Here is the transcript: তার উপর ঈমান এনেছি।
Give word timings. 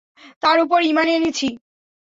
তার 0.43 0.57
উপর 0.59 0.79
ঈমান 0.83 1.07
এনেছি। 1.09 1.47